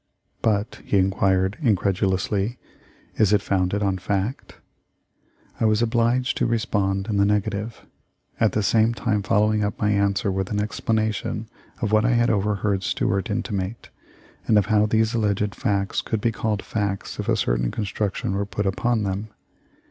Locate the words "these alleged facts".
14.87-16.01